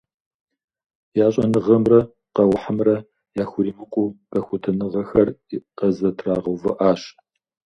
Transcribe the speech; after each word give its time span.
Я 1.25 1.27
щӀэныгъэмрэ 1.33 1.99
къэухьымрэ 2.35 2.95
яхуримыкъуу 3.43 4.15
къэхутэныгъэхэр 4.31 5.27
къызэтрагъэувыӀащ. 5.77 7.01